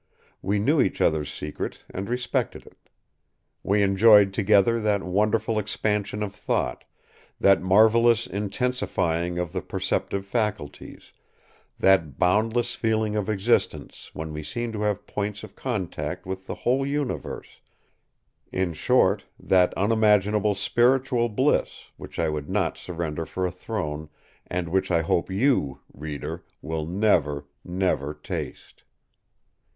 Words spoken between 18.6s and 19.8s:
short, that